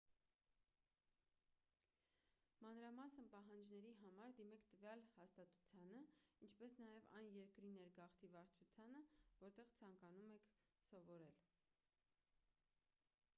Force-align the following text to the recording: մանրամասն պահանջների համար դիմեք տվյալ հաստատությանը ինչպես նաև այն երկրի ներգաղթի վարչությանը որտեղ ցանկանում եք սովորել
մանրամասն 2.65 3.27
պահանջների 3.33 3.91
համար 4.01 4.33
դիմեք 4.41 4.65
տվյալ 4.73 5.03
հաստատությանը 5.19 5.99
ինչպես 6.49 6.79
նաև 6.87 7.11
այն 7.21 7.29
երկրի 7.39 7.73
ներգաղթի 7.77 8.31
վարչությանը 8.39 9.03
որտեղ 9.47 9.71
ցանկանում 9.81 10.33
եք 10.39 10.51
սովորել 10.91 11.39